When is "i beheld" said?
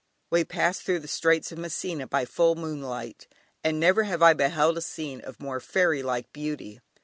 4.23-4.79